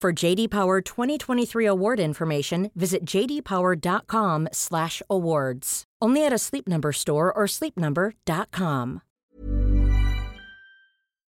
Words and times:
For 0.00 0.14
JD 0.14 0.48
Power 0.48 0.80
2023 0.80 1.66
award 1.66 2.00
information, 2.00 2.70
visit 2.74 3.04
jdpower.com/awards. 3.04 5.84
Only 6.00 6.24
at 6.24 6.32
a 6.32 6.38
Sleep 6.38 6.66
Number 6.66 6.92
store 6.92 7.30
or 7.30 7.44
sleepnumber.com. 7.44 9.02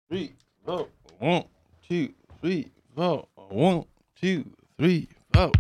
three, 0.10 0.34
four. 0.66 0.88
One, 1.20 1.44
two, 1.90 2.14
three, 2.42 2.72
four. 2.96 3.28
One, 3.50 3.84
two, 4.16 4.46
three, 4.78 5.10
four. 5.34 5.52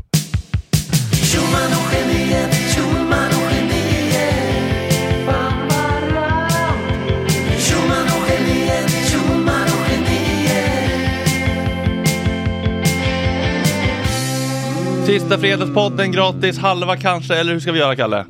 Sista 15.05 15.37
fredagspodden 15.37 16.11
gratis, 16.11 16.57
halva 16.57 16.97
kanske, 16.97 17.35
eller 17.35 17.53
hur 17.53 17.59
ska 17.59 17.71
vi 17.71 17.79
göra 17.79 17.95
Kalle? 17.95 18.25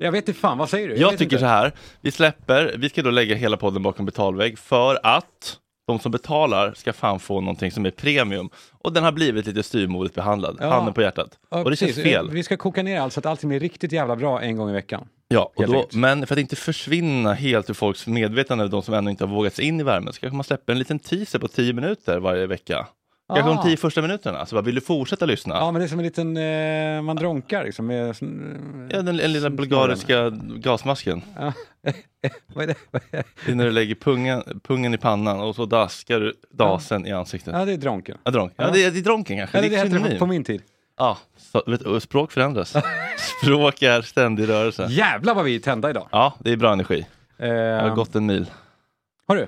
Jag 0.00 0.12
vet 0.12 0.28
inte 0.28 0.40
fan, 0.40 0.58
vad 0.58 0.68
säger 0.70 0.88
du? 0.88 0.96
Jag 0.96 1.10
vet 1.10 1.18
tycker 1.18 1.36
inte. 1.36 1.40
så 1.40 1.46
här, 1.46 1.72
vi 2.00 2.10
släpper, 2.10 2.74
vi 2.78 2.88
ska 2.88 3.02
då 3.02 3.10
lägga 3.10 3.34
hela 3.34 3.56
podden 3.56 3.82
bakom 3.82 4.06
betalvägg 4.06 4.58
för 4.58 4.98
att 5.02 5.56
de 5.86 5.98
som 5.98 6.12
betalar 6.12 6.72
ska 6.76 6.92
fan 6.92 7.20
få 7.20 7.40
någonting 7.40 7.70
som 7.70 7.86
är 7.86 7.90
premium. 7.90 8.50
Och 8.84 8.92
den 8.92 9.04
har 9.04 9.12
blivit 9.12 9.46
lite 9.46 9.62
styvmoderligt 9.62 10.14
behandlad, 10.14 10.56
Ja. 10.60 10.70
handen 10.70 10.94
på 10.94 11.02
hjärtat. 11.02 11.38
Ja, 11.50 11.62
och 11.64 11.70
det 11.70 11.76
känns 11.76 11.90
precis. 11.90 12.04
fel. 12.12 12.30
Vi 12.30 12.42
ska 12.42 12.56
koka 12.56 12.82
ner 12.82 13.00
allt 13.00 13.12
så 13.12 13.20
att 13.20 13.26
allting 13.26 13.48
blir 13.48 13.60
riktigt 13.60 13.92
jävla 13.92 14.16
bra 14.16 14.40
en 14.40 14.56
gång 14.56 14.70
i 14.70 14.72
veckan. 14.72 15.08
Ja, 15.28 15.52
och 15.56 15.66
då, 15.66 15.86
men 15.92 16.26
för 16.26 16.34
att 16.34 16.40
inte 16.40 16.56
försvinna 16.56 17.34
helt 17.34 17.70
ur 17.70 17.74
folks 17.74 18.06
medvetande, 18.06 18.68
de 18.68 18.82
som 18.82 18.94
ännu 18.94 19.10
inte 19.10 19.24
har 19.24 19.34
vågat 19.34 19.54
sig 19.54 19.64
in 19.64 19.80
i 19.80 19.82
värmen, 19.82 20.12
så 20.12 20.20
kanske 20.20 20.36
man 20.36 20.44
släpper 20.44 20.72
en 20.72 20.78
liten 20.78 20.98
teaser 20.98 21.38
på 21.38 21.48
10 21.48 21.72
minuter 21.72 22.18
varje 22.18 22.46
vecka. 22.46 22.86
Kanske 23.34 23.50
Ah. 23.50 23.54
de 23.54 23.62
10 23.62 23.76
första 23.76 24.02
minuterna, 24.02 24.46
så 24.46 24.54
bara, 24.54 24.62
vill 24.62 24.74
du 24.74 24.80
fortsätta 24.80 25.26
lyssna? 25.26 25.54
Ja, 25.54 25.70
men 25.72 25.80
det 25.80 25.86
är 25.86 25.88
som 25.88 25.98
en 25.98 26.04
liten, 26.04 26.36
eh, 26.36 27.02
man 27.02 27.16
dronkar 27.16 27.64
liksom. 27.64 27.86
Med, 27.86 28.16
sån- 28.16 28.88
Ja, 28.92 29.02
den, 29.02 29.16
den 29.16 29.32
lilla 29.32 29.50
bulgariska 29.50 30.30
gasmasken. 30.56 31.22
Ja. 31.38 31.52
vad 32.54 32.64
är 32.64 32.68
det? 32.68 32.74
Vad 32.90 33.02
är 33.10 33.16
det? 33.16 33.24
Det 33.46 33.52
är 33.52 33.56
när 33.56 33.64
du 33.64 33.70
lägger 33.70 33.94
pungen, 33.94 34.60
pungen 34.64 34.94
i 34.94 34.98
pannan 34.98 35.40
och 35.40 35.54
så 35.54 35.66
daskar 35.66 36.20
du 36.20 36.34
dasen 36.50 37.06
i 37.06 37.12
ansiktet. 37.12 37.54
Ja, 37.54 37.64
det 37.64 37.72
är 37.72 37.76
dronken. 37.76 38.18
Ja, 38.24 38.30
dronk. 38.30 38.52
ja 38.56 38.64
Ja. 38.64 38.70
det, 38.72 38.84
är, 38.84 38.90
det 38.90 38.98
är 38.98 39.02
dronken 39.02 39.38
kanske. 39.38 39.58
Eller 39.58 39.68
det 39.68 39.74
är 39.76 39.84
hette 39.84 40.08
det 40.08 40.18
på 40.18 40.26
min 40.26 40.44
tid. 40.44 40.62
Ja, 40.98 41.18
så, 41.36 41.62
vet, 41.66 42.02
språk 42.02 42.32
förändras. 42.32 42.76
språk 43.42 43.82
är 43.82 44.02
ständig 44.02 44.48
rörelse. 44.48 44.86
Jävlar 44.90 45.34
vad 45.34 45.44
vi 45.44 45.54
är 45.54 45.60
tända 45.60 45.90
idag. 45.90 46.08
Ja, 46.12 46.34
det 46.38 46.50
är 46.52 46.56
bra 46.56 46.72
energi. 46.72 47.06
Jag 47.36 47.46
har 47.80 47.88
Eh, 47.88 47.94
gått 47.94 48.14
en 48.14 48.26
mil. 48.26 48.50
Har 49.28 49.36
du? 49.36 49.46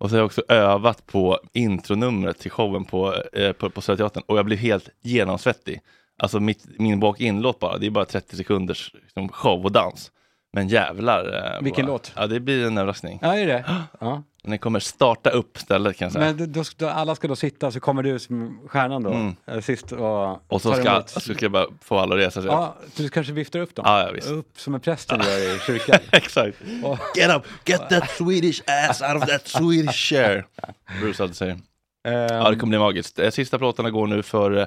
Och 0.00 0.10
så 0.10 0.16
har 0.16 0.18
jag 0.18 0.26
också 0.26 0.42
övat 0.48 1.06
på 1.06 1.38
intronumret 1.52 2.38
till 2.38 2.50
showen 2.50 2.84
på, 2.84 3.14
eh, 3.32 3.52
på, 3.52 3.70
på 3.70 3.80
Södra 3.80 4.08
Teatern 4.08 4.22
och 4.26 4.38
jag 4.38 4.44
blev 4.44 4.58
helt 4.58 4.88
genomsvettig. 5.02 5.80
Alltså 6.18 6.40
mitt, 6.40 6.64
min 6.78 7.00
walk-in-låt 7.00 7.58
bara, 7.58 7.78
det 7.78 7.86
är 7.86 7.90
bara 7.90 8.04
30 8.04 8.36
sekunders 8.36 8.94
liksom, 9.02 9.28
show 9.28 9.64
och 9.64 9.72
dans. 9.72 10.10
Men 10.52 10.68
jävlar. 10.68 11.54
Eh, 11.56 11.62
Vilken 11.64 11.86
vad- 11.86 11.92
låt? 11.92 12.12
Ja, 12.16 12.26
det 12.26 12.40
blir 12.40 12.66
en 12.66 12.78
överraskning. 12.78 13.18
Ja, 13.22 13.38
är 13.38 13.46
det? 13.46 13.64
Ja. 14.00 14.22
Den 14.42 14.58
kommer 14.58 14.80
starta 14.80 15.30
upp 15.30 15.58
stället 15.58 15.96
kan 15.96 16.06
jag 16.06 16.12
säga. 16.12 16.24
Men 16.34 16.52
då- 16.52 16.62
då, 16.76 16.88
alla 16.88 17.14
ska 17.14 17.28
då 17.28 17.36
sitta, 17.36 17.70
så 17.70 17.80
kommer 17.80 18.02
du 18.02 18.18
som 18.18 18.60
stjärnan 18.68 19.02
då, 19.02 19.10
Mm. 19.10 19.36
eh, 19.46 19.60
sist 19.60 19.92
och, 19.92 20.52
och 20.52 20.62
så 20.62 20.72
ska, 20.74 20.90
emot. 20.90 21.08
så 21.10 21.20
ska 21.20 21.34
jag 21.40 21.52
bara 21.52 21.66
få 21.82 21.98
alla 21.98 22.14
att 22.14 22.20
resa 22.20 22.30
sig 22.40 22.48
upp. 22.48 22.52
Ja, 22.52 22.76
så 22.94 23.02
du 23.02 23.08
kanske 23.08 23.32
viftar 23.32 23.58
upp 23.60 23.74
dem? 23.74 23.84
Ja, 23.88 24.00
ja, 24.06 24.10
visst. 24.12 24.30
Upp 24.30 24.60
som 24.60 24.74
en 24.74 24.80
prästen 24.80 25.20
gör 25.20 25.56
i 25.56 25.58
kyrkan. 25.66 25.98
Exakt. 26.12 26.56
Och- 26.84 26.98
Get 27.16 27.36
up, 27.36 27.42
get 27.64 27.88
that 27.88 28.10
Swedish 28.10 28.62
ass 28.90 29.02
out 29.02 29.22
of 29.22 29.28
that 29.28 29.48
Swedish 29.48 29.94
chair. 30.08 30.46
Bruce 31.00 31.22
alltid 31.22 31.36
säger. 31.36 31.58
Ja, 32.02 32.50
det 32.50 32.56
kommer 32.56 32.70
bli 32.70 32.78
magiskt. 32.78 33.18
Eh, 33.18 33.30
Sista 33.30 33.58
plåtarna 33.58 33.90
går 33.90 34.06
nu 34.06 34.22
för, 34.22 34.56
eh, 34.58 34.66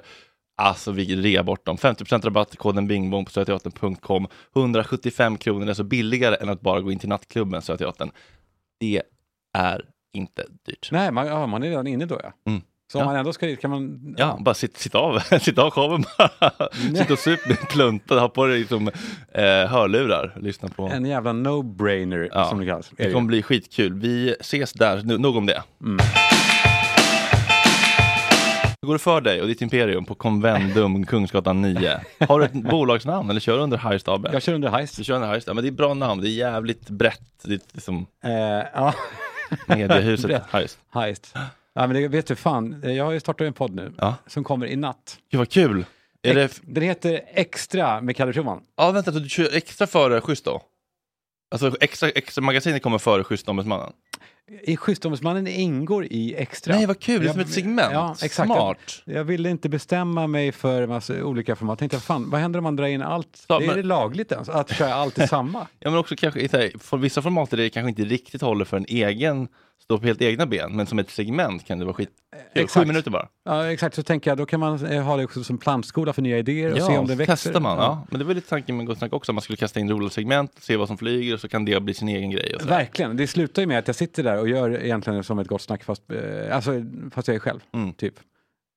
alltså 0.57 0.91
vi 0.91 1.15
rear 1.15 1.43
bort 1.43 1.65
dem. 1.65 1.77
50% 1.77 2.21
rabatt, 2.25 2.57
koden 2.57 2.87
bingbong 2.87 3.25
på 3.25 3.31
söderteatern.com. 3.31 4.27
175 4.55 5.37
kronor, 5.37 5.69
är 5.69 5.73
så 5.73 5.83
billigare 5.83 6.35
än 6.35 6.49
att 6.49 6.61
bara 6.61 6.81
gå 6.81 6.91
in 6.91 6.99
till 6.99 7.09
nattklubben 7.09 7.61
Södra 7.61 7.77
Teatern. 7.77 8.11
Det 8.79 9.01
är 9.57 9.81
inte 10.13 10.45
dyrt. 10.65 10.89
Nej, 10.91 11.11
man, 11.11 11.27
ja, 11.27 11.47
man 11.47 11.63
är 11.63 11.67
redan 11.69 11.87
inne 11.87 12.05
då 12.05 12.19
ja. 12.23 12.33
Mm. 12.51 12.61
Så 12.91 12.97
om 12.99 13.01
Ja. 13.01 13.05
man 13.05 13.15
ändå 13.15 13.33
ska 13.33 13.45
dit 13.45 13.61
kan 13.61 13.71
man... 13.71 14.15
Ja, 14.17 14.37
bara 14.41 14.55
sitt, 14.55 14.77
sitt 14.77 14.95
av, 14.95 15.19
sitt 15.41 15.57
av 15.57 15.71
showen 15.71 16.03
bara. 16.17 16.69
Sitt 16.95 17.11
och 17.11 17.19
sup 17.19 17.47
med 17.47 17.57
plunta, 17.69 18.19
ha 18.19 18.29
på 18.29 18.45
dig 18.45 18.59
liksom, 18.59 18.87
eh, 19.33 19.43
hörlurar, 19.43 20.37
lyssna 20.41 20.67
på. 20.69 20.87
En 20.87 21.05
jävla 21.05 21.31
no-brainer 21.33 22.29
Ja, 22.33 22.45
som 22.45 22.59
det 22.59 22.65
kallas. 22.65 22.91
Det 22.97 23.11
kommer 23.11 23.27
bli 23.27 23.41
skitkul. 23.43 23.93
Vi 23.93 24.35
ses 24.39 24.73
där, 24.73 25.17
nog 25.17 25.35
om 25.37 25.45
det. 25.45 25.63
Mm. 25.81 25.97
Hur 28.83 28.87
går 28.87 28.93
det 28.95 28.99
för 28.99 29.21
dig 29.21 29.41
och 29.41 29.47
ditt 29.47 29.61
imperium 29.61 30.05
på 30.05 30.15
Convendum 30.15 31.05
Kungsgatan 31.07 31.61
9? 31.61 31.99
Har 32.27 32.39
du 32.39 32.45
ett 32.45 32.53
bolagsnamn 32.53 33.29
eller 33.29 33.39
kör 33.39 33.57
du 33.57 33.63
under 33.63 33.77
Heist 33.77 34.07
AB? 34.07 34.27
Jag 34.33 34.41
kör 34.41 34.53
under 34.53 34.69
heist. 34.69 34.97
Du 34.97 35.03
kör 35.03 35.15
under 35.15 35.27
Heist, 35.27 35.47
ja, 35.47 35.53
men 35.53 35.63
det 35.63 35.69
är 35.69 35.71
bra 35.71 35.93
namn, 35.93 36.21
det 36.21 36.29
är 36.29 36.31
jävligt 36.31 36.89
brett. 36.89 37.21
Det 37.43 37.53
är 37.53 37.59
liksom 37.73 38.05
Eh, 38.23 38.31
ja, 38.73 38.93
mediehuset 39.67 40.25
Brett. 40.27 40.43
Heist. 40.51 40.79
heist. 40.89 41.31
Ja, 41.73 41.87
men 41.87 41.93
det 41.93 42.07
vet 42.07 42.27
du 42.27 42.35
fan, 42.35 42.81
jag 42.83 43.05
har 43.05 43.11
ju 43.11 43.19
startat 43.19 43.45
en 43.47 43.53
podd 43.53 43.75
nu 43.75 43.93
Ja. 43.97 44.15
som 44.27 44.43
kommer 44.43 44.65
i 44.65 44.75
natt. 44.75 45.17
Gud 45.31 45.37
vad 45.39 45.49
kul! 45.49 45.85
Är 46.23 46.33
det... 46.35 46.59
Den 46.63 46.83
heter 46.83 47.21
Extra 47.33 48.01
med 48.01 48.15
Kalle 48.15 48.33
Schumann. 48.33 48.61
Ja 48.77 48.91
vänta, 48.91 49.11
du 49.11 49.29
kör 49.29 49.55
extra 49.55 49.87
före 49.87 50.21
Schysst 50.21 50.45
då? 50.45 50.61
Alltså 51.51 51.71
extra, 51.81 52.09
extra 52.09 52.41
magasinet 52.41 52.83
kommer 52.83 52.97
före 52.97 53.23
Schysst-ombudsmannen? 53.23 53.89
I 53.89 53.93
Schystombudsmannen 54.77 55.47
ingår 55.47 56.05
i 56.05 56.35
Extra. 56.35 56.75
Nej 56.75 56.85
vad 56.85 56.99
kul, 56.99 57.23
det 57.23 57.29
är 57.29 57.31
som 57.31 57.41
ett 57.41 57.49
segment. 57.49 57.89
Ja, 57.93 58.15
exakt. 58.23 58.47
Smart! 58.47 58.77
Jag 59.05 59.23
ville 59.23 59.49
inte 59.49 59.69
bestämma 59.69 60.27
mig 60.27 60.51
för 60.51 60.81
en 60.81 60.89
massa 60.89 61.23
olika 61.23 61.55
format. 61.55 61.81
Jag 61.81 61.91
tänkte, 61.91 62.07
fan, 62.07 62.29
vad 62.29 62.41
händer 62.41 62.57
om 62.59 62.63
man 62.63 62.75
drar 62.75 62.85
in 62.87 63.01
allt? 63.01 63.45
Ja, 63.47 63.59
det 63.59 63.65
är 63.65 63.67
men- 63.67 63.77
det 63.77 63.83
lagligt 63.83 64.31
ens? 64.31 64.49
Att 64.49 64.69
köra 64.75 64.93
allt 64.93 65.19
i 65.19 65.27
samma? 65.27 65.67
Ja 65.79 65.89
men 65.89 65.99
också 65.99 66.15
kanske, 66.15 66.39
här, 66.51 66.79
för 66.79 66.97
vissa 66.97 67.21
format 67.21 67.49
där 67.49 67.57
det 67.57 67.69
kanske 67.69 67.89
inte 67.89 68.03
riktigt 68.03 68.41
håller 68.41 68.65
för 68.65 68.77
en 68.77 68.85
egen, 68.87 69.47
stå 69.83 69.97
på 69.99 70.05
helt 70.05 70.21
egna 70.21 70.45
ben, 70.45 70.75
men 70.75 70.85
som 70.85 70.99
ett 70.99 71.09
segment 71.09 71.65
kan 71.65 71.79
det 71.79 71.85
vara 71.85 71.95
skit. 71.95 72.09
Sju 72.55 72.61
exakt. 72.61 72.87
minuter 72.87 73.11
bara. 73.11 73.27
Ja, 73.45 73.71
exakt. 73.71 73.95
Så 73.95 74.03
tänker 74.03 74.31
jag, 74.31 74.37
då 74.37 74.45
kan 74.45 74.59
man 74.59 74.85
eh, 74.85 75.03
ha 75.03 75.17
det 75.17 75.23
också 75.23 75.43
som 75.43 75.57
plantskola 75.57 76.13
för 76.13 76.21
nya 76.21 76.37
idéer 76.37 76.71
och 76.73 76.81
se 76.81 76.97
om 76.97 77.07
det 77.07 77.15
växer. 77.15 77.35
testar 77.35 77.59
man. 77.59 77.77
Ja. 77.77 78.07
Men 78.09 78.19
det 78.19 78.25
var 78.25 78.33
lite 78.33 78.49
tanken 78.49 78.77
med 78.77 78.85
Gott 78.85 78.97
Snack 78.97 79.13
också, 79.13 79.31
att 79.31 79.33
man 79.35 79.41
skulle 79.41 79.57
kasta 79.57 79.79
in 79.79 79.89
roliga 79.89 80.09
segment, 80.09 80.51
se 80.59 80.77
vad 80.77 80.87
som 80.87 80.97
flyger 80.97 81.33
och 81.33 81.39
så 81.39 81.47
kan 81.49 81.65
det 81.65 81.79
bli 81.81 81.93
sin 81.93 82.07
egen 82.07 82.29
grej. 82.31 82.55
Och 82.55 82.61
så. 82.61 82.67
Verkligen. 82.67 83.17
Det 83.17 83.27
slutar 83.27 83.61
ju 83.61 83.67
med 83.67 83.79
att 83.79 83.87
jag 83.87 83.95
sitter 83.95 84.12
där 84.21 84.39
och 84.39 84.49
gör 84.49 84.83
egentligen 84.83 85.23
som 85.23 85.39
ett 85.39 85.47
gott 85.47 85.61
snack 85.61 85.83
fast, 85.83 86.11
eh, 86.11 86.55
alltså, 86.55 86.71
fast 87.11 87.27
jag 87.27 87.35
är 87.35 87.39
själv. 87.39 87.59
Mm. 87.71 87.93
Typ. 87.93 88.13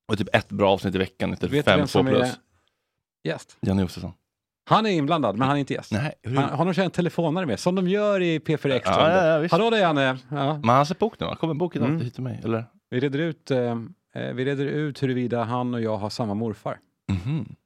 Och 0.09 0.19
typ 0.19 0.29
ett 0.37 0.49
bra 0.49 0.71
avsnitt 0.73 0.95
i 0.95 0.99
veckan, 0.99 1.31
inte 1.31 1.47
Vet 1.49 1.65
fem, 1.65 1.87
två 1.87 2.03
plus. 2.05 2.39
gäst? 3.25 3.57
Janne 3.61 3.83
Josefsson. 3.83 4.13
Han 4.69 4.87
är 4.87 4.91
inblandad, 4.91 5.37
men 5.39 5.49
han 5.49 5.57
är 5.57 5.61
inte 5.61 5.75
gäst. 5.75 5.93
Nej, 5.93 6.15
hur... 6.23 6.37
Han, 6.37 6.51
har 6.59 6.65
de 6.65 6.75
kört 6.75 6.85
en 6.85 6.91
telefonare 6.91 7.47
med, 7.47 7.61
som 7.61 7.75
de 7.75 7.89
gör 7.89 8.21
i 8.23 8.39
P4 8.39 8.71
Extra. 8.71 8.95
Ja, 8.95 9.27
ja, 9.27 9.43
ja. 9.43 9.49
Hallå 9.51 9.71
där 9.71 9.79
Janne! 9.79 10.19
Ja. 10.29 10.55
Men 10.55 10.69
han 10.69 10.79
har 10.79 10.85
sett 10.85 10.99
bok 10.99 11.21
nu 11.21 11.27
va? 11.27 11.37
Kommer 11.37 11.55
en 11.55 11.59
bok 11.59 11.77
idag 11.77 11.89
Mm. 11.89 12.01
hit 12.01 12.15
till 12.15 12.23
mig? 12.23 12.41
Eller? 12.45 12.65
Vi 12.91 13.01
reder 13.01 13.19
ut, 13.19 13.51
eh, 13.51 13.59
eh, 14.15 14.33
vi 14.35 14.45
reder 14.45 14.67
ut 14.67 15.03
huruvida 15.03 15.43
han 15.45 15.75
och 15.75 15.81
jag 15.81 15.97
har 15.97 16.11
samma 16.11 16.35
morfar. 16.35 16.79
Mhm. 17.09 17.57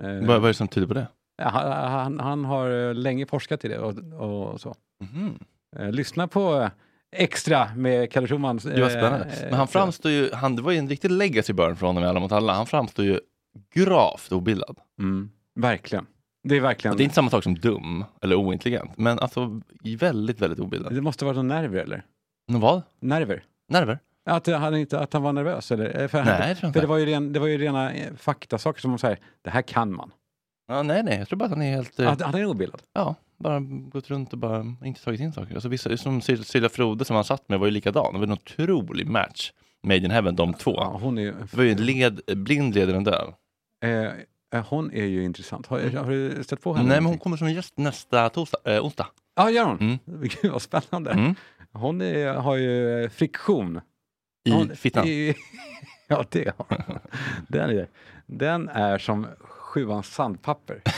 Eh, 0.00 0.06
Vad, 0.14 0.26
vad 0.26 0.44
är 0.44 0.48
det 0.48 0.54
som 0.54 0.68
tyder 0.68 0.86
på 0.86 0.94
det? 0.94 1.06
han, 1.42 1.72
han, 1.90 2.20
han 2.20 2.44
har 2.44 2.88
eh, 2.88 2.94
länge 2.94 3.26
forskat 3.26 3.64
i 3.64 3.68
det 3.68 3.78
och, 3.78 3.98
och 4.52 4.60
så. 4.60 4.74
Mhm. 5.00 5.38
Eh, 5.76 5.92
lyssna 5.92 6.28
på 6.28 6.70
Extra 7.16 7.74
med 7.76 8.12
Kalle 8.12 8.28
Schumann. 8.28 8.56
Det 8.56 8.80
var 8.80 8.88
spännande. 8.90 9.26
Men 9.42 9.54
han 9.54 9.68
framstår 9.68 10.10
ju, 10.12 10.30
han, 10.32 10.56
det 10.56 10.62
var 10.62 10.72
ju 10.72 10.78
en 10.78 10.88
riktig 10.88 11.10
legacy 11.10 11.52
burn 11.52 11.76
från 11.76 11.86
honom 11.88 12.04
i 12.04 12.06
Alla 12.06 12.20
mot 12.20 12.32
alla. 12.32 12.52
Han 12.52 12.66
framstår 12.66 13.04
ju 13.04 13.20
gravt 13.74 14.32
obildad. 14.32 14.78
Mm. 14.98 15.30
Verkligen. 15.54 16.06
Det 16.48 16.56
är 16.56 16.60
verkligen... 16.60 16.92
Och 16.92 16.96
det 16.96 17.02
är 17.02 17.04
inte 17.04 17.14
samma 17.14 17.30
sak 17.30 17.42
som 17.44 17.54
dum 17.54 18.04
eller 18.22 18.36
ointelligent, 18.36 18.90
men 18.96 19.18
alltså 19.18 19.60
väldigt, 19.98 20.40
väldigt 20.40 20.58
obildad. 20.58 20.94
Det 20.94 21.00
måste 21.00 21.24
vara 21.24 21.34
någon 21.36 21.48
nerver 21.48 21.78
eller? 21.78 22.04
Vad? 22.46 22.82
Nerver? 23.00 23.44
Nerver? 23.68 23.98
Att 24.30 24.46
han, 24.46 24.76
inte, 24.76 24.98
att 25.00 25.12
han 25.12 25.22
var 25.22 25.32
nervös 25.32 25.72
eller? 25.72 26.00
Eh, 26.02 26.08
För, 26.08 26.24
Nej, 26.24 26.54
tror 26.56 26.68
inte. 26.68 26.72
för 26.72 26.80
det, 26.80 26.86
var 26.86 26.96
ju 26.98 27.06
ren, 27.06 27.32
det 27.32 27.40
var 27.40 27.46
ju 27.46 27.58
rena 27.58 27.92
eh, 27.92 28.14
faktasaker 28.16 28.80
som 28.80 28.90
man 28.90 28.98
säger, 28.98 29.18
det 29.42 29.50
här 29.50 29.62
kan 29.62 29.92
man. 29.94 30.10
Ja, 30.68 30.82
nej, 30.82 31.02
nej, 31.02 31.18
jag 31.18 31.28
tror 31.28 31.36
bara 31.38 31.44
att 31.44 31.50
han 31.50 31.62
är 31.62 31.70
helt... 31.74 31.98
eh, 32.00 32.12
Att 32.12 32.22
han 32.22 32.34
är 32.34 32.44
obildad. 32.46 32.82
Ja, 32.92 33.14
bara 33.38 33.60
gått 33.60 34.10
runt 34.10 34.32
och 34.32 34.38
bara 34.38 34.64
inte 34.84 35.04
tagit 35.04 35.20
in 35.20 35.32
saker. 35.32 35.54
Alltså 35.54 35.68
vissa, 35.68 35.96
som 35.96 36.20
Silja 36.20 36.68
Frode 36.68 37.04
som 37.04 37.16
han 37.16 37.24
satt 37.24 37.48
med 37.48 37.58
var 37.58 37.66
ju 37.66 37.70
likadan. 37.72 38.12
Det 38.12 38.18
var 38.18 38.26
en 38.26 38.32
otrolig 38.32 39.06
match. 39.06 39.52
Made 39.82 39.96
in 40.04 40.10
heaven, 40.10 40.36
de 40.36 40.54
två. 40.54 40.74
Ja, 40.76 40.98
hon 41.02 41.18
är 41.18 41.22
ju... 41.22 41.32
Det 41.32 41.56
var 41.56 41.64
ju 41.64 41.70
en 41.72 41.84
led, 41.86 42.20
blind 42.36 42.74
leder 42.74 42.92
den 42.92 43.04
där. 43.04 43.34
Eh, 43.84 44.12
eh, 44.54 44.66
hon 44.68 44.92
är 44.92 45.04
ju 45.04 45.24
intressant. 45.24 45.66
Har, 45.66 45.78
har 46.04 46.10
du 46.10 46.44
stött 46.44 46.60
på 46.62 46.74
henne? 46.74 46.88
Nej, 46.88 47.00
men 47.00 47.06
hon 47.06 47.18
kommer 47.18 47.36
som 47.36 47.50
gäst 47.52 47.78
nästa 47.78 48.28
torsdag, 48.28 48.58
äh, 48.64 48.84
onsdag. 48.84 49.06
Ja, 49.36 49.50
gör 49.50 49.64
hon? 49.64 49.78
Mm. 49.80 49.98
Gud 50.42 50.52
vad 50.52 50.62
spännande. 50.62 51.10
Mm. 51.10 51.34
Hon 51.72 52.00
är, 52.02 52.34
har 52.34 52.56
ju 52.56 53.02
eh, 53.04 53.10
friktion. 53.10 53.80
I 54.44 54.50
hon, 54.50 54.76
fittan. 54.76 55.06
i- 55.06 55.34
ja, 56.08 56.24
det 56.30 56.52
har 56.58 56.66
hon. 56.86 56.98
Den 57.48 57.70
är, 57.70 57.88
den 58.26 58.68
är 58.68 58.98
som 58.98 59.26
sjuans 59.40 60.06
sandpapper. 60.14 60.82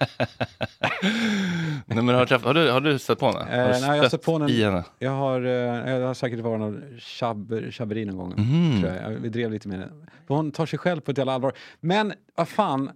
nej, 1.86 2.02
men 2.02 2.08
har, 2.08 2.20
du 2.20 2.26
träffat, 2.26 2.46
har, 2.46 2.54
du, 2.54 2.70
har 2.70 2.80
du 2.80 2.98
stött 2.98 3.18
på 3.18 3.26
henne? 3.26 3.40
Eh, 3.40 3.66
har 3.66 3.72
du 3.72 3.80
nej, 3.80 3.96
jag 3.96 4.02
har 4.02 4.08
stött 4.08 4.22
på 4.22 4.38
henne. 4.38 4.52
i 4.52 4.64
henne? 4.64 4.84
Jag 4.98 5.10
har, 5.10 5.40
eh, 5.40 5.90
jag 5.90 6.06
har 6.06 6.14
säkert 6.14 6.40
varit 6.40 6.60
någon 6.60 6.98
tjabber, 6.98 7.70
tjabberi 7.70 8.04
någon 8.04 8.16
gång. 8.16 8.34
Mhm. 8.36 8.80
Tror 8.80 8.94
jag. 8.94 9.10
Vi 9.10 9.28
drev 9.28 9.50
lite 9.50 9.68
med 9.68 9.78
henne. 9.78 9.92
Hon 10.28 10.52
tar 10.52 10.66
sig 10.66 10.78
själv 10.78 11.00
på 11.00 11.10
ett 11.10 11.18
jävla 11.18 11.32
allvar. 11.32 11.52
Men 11.80 12.12
vad 12.34 12.48
fan, 12.48 12.90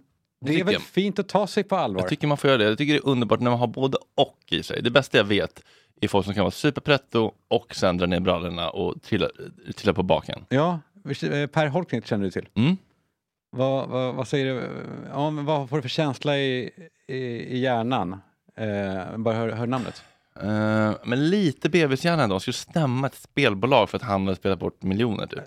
det 0.45 0.59
är 0.59 0.63
väl 0.63 0.79
fint 0.79 1.19
att 1.19 1.27
ta 1.29 1.47
sig 1.47 1.63
på 1.63 1.75
allvar? 1.75 2.01
Jag 2.01 2.09
tycker 2.09 2.27
man 2.27 2.37
får 2.37 2.49
göra 2.49 2.57
det. 2.57 2.63
Jag 2.63 2.77
tycker 2.77 2.93
det 2.93 2.99
är 2.99 3.07
underbart 3.07 3.39
när 3.39 3.51
man 3.51 3.59
har 3.59 3.67
både 3.67 3.97
och 4.15 4.39
i 4.49 4.63
sig. 4.63 4.81
Det 4.81 4.91
bästa 4.91 5.17
jag 5.17 5.25
vet 5.25 5.63
är 6.01 6.07
folk 6.07 6.25
som 6.25 6.33
kan 6.33 6.43
vara 6.43 6.51
superpretto 6.51 7.31
och 7.47 7.75
sen 7.75 7.97
dra 7.97 8.05
ner 8.05 8.19
brallorna 8.19 8.69
och 8.69 9.01
trilla, 9.01 9.29
trilla 9.75 9.93
på 9.93 10.03
baken. 10.03 10.45
Ja, 10.49 10.79
eh, 11.05 11.47
Per 11.47 11.67
Holknekt 11.67 12.07
känner 12.07 12.23
du 12.23 12.31
till. 12.31 12.47
Mm. 12.55 12.77
Vad, 13.55 13.89
vad, 13.89 14.15
vad 14.15 14.27
säger 14.27 14.45
du? 14.45 14.69
Ja, 15.09 15.29
vad 15.29 15.69
får 15.69 15.75
du 15.75 15.81
för 15.81 15.89
känsla 15.89 16.37
i, 16.37 16.69
i, 17.07 17.15
i 17.17 17.57
hjärnan? 17.59 18.21
Eh, 18.55 19.17
bara 19.17 19.35
hör, 19.35 19.49
hör 19.49 19.67
namnet. 19.67 20.03
Eh, 20.41 20.93
men 21.03 21.29
lite 21.29 21.69
bebishjärna 21.69 22.23
ändå. 22.23 22.39
Skulle 22.39 22.53
stämma 22.53 23.07
ett 23.07 23.15
spelbolag 23.15 23.89
för 23.89 23.97
att 23.97 24.03
han 24.03 24.25
hade 24.25 24.35
spelat 24.35 24.59
bort 24.59 24.83
miljoner 24.83 25.27
typ. 25.27 25.43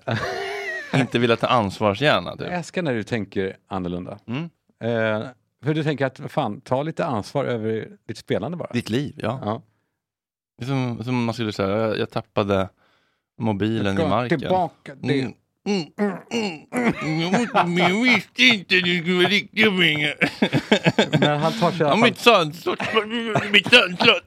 Inte 1.00 1.18
vilja 1.18 1.36
ta 1.36 1.46
ansvarshjärna 1.46 2.32
typ. 2.36 2.40
Jag 2.40 2.52
älskar 2.54 2.82
när 2.82 2.94
du 2.94 3.02
tänker 3.02 3.56
annorlunda. 3.66 4.18
Mm. 4.26 4.42
Eh, 4.80 5.28
för 5.64 5.74
du 5.74 5.84
tänker 5.84 6.06
att, 6.06 6.20
fan, 6.28 6.60
ta 6.60 6.82
lite 6.82 7.04
ansvar 7.04 7.44
över 7.44 7.88
ditt 8.08 8.18
spelande 8.18 8.56
bara. 8.56 8.70
Ditt 8.72 8.90
liv, 8.90 9.14
ja. 9.22 9.40
Ja. 9.44 9.62
Det 10.58 10.64
är 10.64 10.66
som, 10.66 11.04
som 11.04 11.24
man 11.24 11.34
skulle 11.34 11.52
säga, 11.52 11.68
jag, 11.68 11.98
jag 11.98 12.10
tappade 12.10 12.68
mobilen 13.38 14.00
i 14.00 14.08
marken. 14.08 14.40
Tillbaka. 14.40 14.94
Det, 14.94 15.20
Mm. 15.20 15.32
Mm, 15.68 15.86
mm, 16.30 16.66
mm. 17.02 17.78
Jag 17.78 18.02
visste 18.02 18.42
inte 18.42 18.74
det 18.74 18.98
skulle 19.00 19.16
vara 19.16 19.28
riktiga 19.28 19.70
pengar. 19.70 20.14
Men 21.20 21.38
han 21.40 21.52
tar 21.52 21.70
sig 21.70 21.80
i 21.80 21.82
Ja, 21.82 21.86
alla 21.86 21.96
fall, 22.00 22.08
mitt 22.10 22.18
sandslott. 22.18 22.78
Mitt 23.52 23.70
sandslott. 23.72 24.22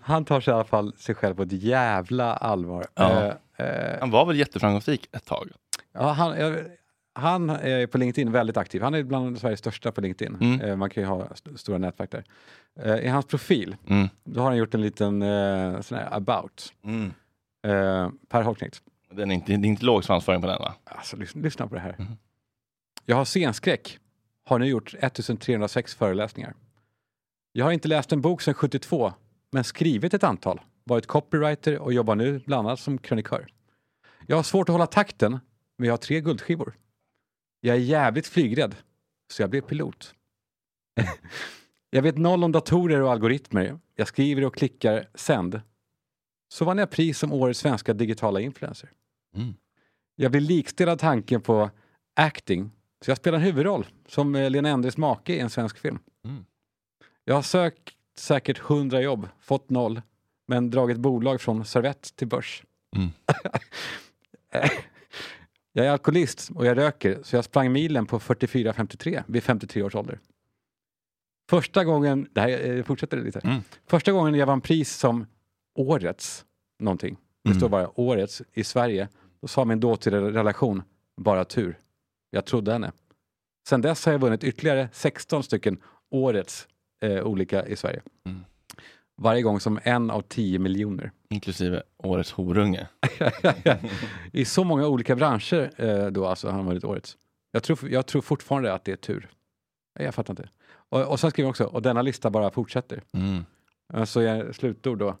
han 0.00 0.24
tar 0.24 0.40
sig 0.40 0.52
i 0.52 0.54
alla 0.54 0.64
fall 0.64 0.92
sig 0.96 1.14
själv 1.14 1.34
på 1.34 1.42
ett 1.42 1.52
jävla 1.52 2.34
allvar. 2.36 2.86
Ja. 2.94 3.34
Eh, 3.56 3.66
eh, 3.66 3.96
Han 4.00 4.10
var 4.10 4.26
väl 4.26 4.36
jätteframgångsrik 4.38 5.08
ett 5.12 5.24
tag. 5.24 5.48
Ja, 5.92 6.12
han, 6.12 6.40
jag- 6.40 6.56
han 7.12 7.50
är 7.50 7.86
på 7.86 7.98
LinkedIn 7.98 8.32
väldigt 8.32 8.56
aktiv. 8.56 8.82
Han 8.82 8.94
är 8.94 9.02
bland 9.02 9.38
Sveriges 9.38 9.58
största 9.60 9.92
på 9.92 10.00
LinkedIn. 10.00 10.36
Mm. 10.40 10.60
Eh, 10.60 10.76
Man 10.76 10.90
kan 10.90 11.02
ju 11.02 11.08
ha 11.08 11.26
st- 11.32 11.50
stora 11.58 11.78
nätverk 11.78 12.10
där. 12.10 12.24
Eh, 12.82 12.96
I 13.04 13.08
hans 13.08 13.26
profil, 13.26 13.76
Mm. 13.88 14.08
då 14.24 14.40
har 14.40 14.46
han 14.48 14.56
gjort 14.56 14.74
en 14.74 14.80
liten 14.80 15.22
eh, 15.22 15.80
sån 15.80 15.98
här 15.98 16.08
about. 16.16 16.72
Mm. 16.84 17.12
Eh, 17.66 18.08
per 18.28 18.42
Holknekt. 18.42 18.82
Den 19.10 19.30
är 19.30 19.34
inte, 19.34 19.56
det 19.56 19.66
är 19.66 19.68
inte 19.68 19.84
låg 19.84 20.04
svansföring 20.04 20.40
på 20.40 20.46
den 20.46 20.58
va? 20.58 20.74
Alltså, 20.84 21.16
lyssna, 21.16 21.40
lyssna 21.40 21.66
på 21.66 21.74
det 21.74 21.80
här. 21.80 21.94
Mm. 21.98 22.12
Jag 23.06 23.16
har 23.16 23.24
scenskräck. 23.24 23.98
Har 24.44 24.58
nu 24.58 24.66
gjort 24.66 24.94
1306 24.94 25.94
föreläsningar. 25.94 26.54
Jag 27.52 27.64
har 27.64 27.72
inte 27.72 27.88
läst 27.88 28.12
en 28.12 28.20
bok 28.20 28.42
sedan 28.42 28.54
72, 28.54 29.12
men 29.52 29.64
skrivit 29.64 30.14
ett 30.14 30.24
antal. 30.24 30.60
Varit 30.84 31.06
copywriter 31.06 31.78
och 31.78 31.92
jobbar 31.92 32.14
nu 32.14 32.38
bland 32.38 32.68
annat 32.68 32.80
som 32.80 32.98
krönikör. 32.98 33.46
Jag 34.26 34.36
har 34.36 34.42
svårt 34.42 34.68
att 34.68 34.72
hålla 34.72 34.86
takten, 34.86 35.38
men 35.78 35.86
jag 35.86 35.92
har 35.92 35.98
tre 35.98 36.20
guldskivor. 36.20 36.76
Jag 37.60 37.76
är 37.76 37.80
jävligt 37.80 38.26
flygrädd, 38.26 38.76
så 39.32 39.42
jag 39.42 39.50
blev 39.50 39.60
pilot. 39.60 40.14
jag 41.90 42.02
vet 42.02 42.18
noll 42.18 42.44
om 42.44 42.52
datorer 42.52 43.00
och 43.00 43.12
algoritmer. 43.12 43.78
Jag 43.94 44.08
skriver 44.08 44.44
och 44.44 44.54
klickar 44.54 45.08
sänd. 45.14 45.60
Så 46.48 46.64
vann 46.64 46.78
jag 46.78 46.90
pris 46.90 47.18
som 47.18 47.32
årets 47.32 47.60
svenska 47.60 47.94
digitala 47.94 48.40
influencer. 48.40 48.90
Mm. 49.34 49.54
Jag 50.16 50.30
blir 50.30 50.40
likställd 50.40 50.90
av 50.90 50.96
tanken 50.96 51.40
på 51.40 51.70
acting, 52.16 52.70
så 53.04 53.10
jag 53.10 53.18
spelar 53.18 53.38
en 53.38 53.44
huvudroll 53.44 53.86
som 54.08 54.34
eh, 54.34 54.50
Lena 54.50 54.68
Endres 54.68 54.96
make 54.96 55.34
i 55.34 55.38
en 55.38 55.50
svensk 55.50 55.78
film. 55.78 55.98
Mm. 56.24 56.44
Jag 57.24 57.34
har 57.34 57.42
sökt 57.42 57.94
säkert 58.16 58.58
hundra 58.58 59.00
jobb, 59.00 59.28
fått 59.40 59.70
noll, 59.70 60.02
men 60.48 60.70
dragit 60.70 60.96
bolag 60.96 61.40
från 61.40 61.64
servett 61.64 62.16
till 62.16 62.26
börs. 62.28 62.64
Mm. 62.96 63.10
jag 65.72 65.86
är 65.86 65.90
alkoholist 65.90 66.50
och 66.54 66.66
jag 66.66 66.76
röker, 66.76 67.22
så 67.22 67.36
jag 67.36 67.44
sprang 67.44 67.72
milen 67.72 68.06
på 68.06 68.18
44-53 68.18 69.22
vid 69.26 69.42
53 69.42 69.82
års 69.82 69.94
ålder. 69.94 70.18
Första 71.50 71.84
gången, 71.84 72.28
det 72.32 72.40
här 72.40 72.70
eh, 72.70 72.82
fortsätter 72.84 73.16
lite, 73.16 73.40
Mm. 73.44 73.60
första 73.86 74.12
gången 74.12 74.34
jag 74.34 74.46
vann 74.46 74.60
pris 74.60 74.96
som 74.96 75.26
årets 75.74 76.44
någonting, 76.78 77.16
det 77.44 77.54
står 77.54 77.68
bara 77.68 78.00
årets 78.00 78.42
i 78.52 78.64
Sverige, 78.64 79.08
då 79.40 79.48
sa 79.48 79.64
min 79.64 79.80
dåtida 79.80 80.20
relation, 80.20 80.82
bara 81.16 81.44
tur. 81.44 81.78
Jag 82.30 82.44
trodde 82.44 82.72
henne. 82.72 82.92
Sen 83.68 83.80
dess 83.80 84.06
har 84.06 84.12
jag 84.12 84.18
vunnit 84.18 84.44
ytterligare 84.44 84.88
16 84.92 85.42
stycken 85.42 85.78
årets 86.10 86.68
eh, 87.02 87.26
olika 87.26 87.66
i 87.66 87.76
Sverige. 87.76 88.02
Mm. 88.26 88.44
Varje 89.16 89.42
gång 89.42 89.60
som 89.60 89.80
en 89.82 90.10
av 90.10 90.22
10 90.22 90.58
miljoner. 90.58 91.12
Inklusive 91.28 91.82
årets 91.96 92.32
horunge. 92.32 92.86
I 94.32 94.44
så 94.44 94.64
många 94.64 94.86
olika 94.86 95.16
branscher 95.16 95.70
eh, 95.76 96.06
då 96.06 96.26
alltså 96.26 96.48
har 96.48 96.54
han 96.54 96.66
vunnit 96.66 96.84
årets. 96.84 97.16
Jag 97.52 97.62
tror, 97.62 97.90
jag 97.90 98.06
tror 98.06 98.22
fortfarande 98.22 98.72
att 98.72 98.84
det 98.84 98.92
är 98.92 98.96
tur. 98.96 99.28
Jag 99.98 100.14
fattar 100.14 100.32
inte. 100.32 100.48
Och, 100.70 101.02
och 101.02 101.20
sen 101.20 101.30
skriver 101.30 101.46
han 101.46 101.50
också, 101.50 101.64
och 101.64 101.82
denna 101.82 102.02
lista 102.02 102.30
bara 102.30 102.50
fortsätter. 102.50 103.02
Mm. 103.12 104.06
Så 104.06 104.22
jag, 104.22 104.54
slutord 104.54 104.98
då. 104.98 105.16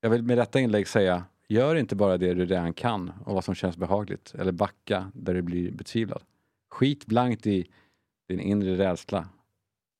Jag 0.00 0.10
vill 0.10 0.22
med 0.22 0.38
detta 0.38 0.60
inlägg 0.60 0.88
säga, 0.88 1.24
gör 1.48 1.74
inte 1.76 1.96
bara 1.96 2.18
det 2.18 2.34
du 2.34 2.44
redan 2.44 2.72
kan 2.74 3.12
och 3.24 3.34
vad 3.34 3.44
som 3.44 3.54
känns 3.54 3.76
behagligt, 3.76 4.34
eller 4.38 4.52
backa 4.52 5.10
där 5.14 5.34
du 5.34 5.42
blir 5.42 5.72
betvivlad. 5.72 6.22
Skit 6.70 7.06
blankt 7.06 7.46
i 7.46 7.66
din 8.28 8.40
inre 8.40 8.76
rädsla, 8.78 9.28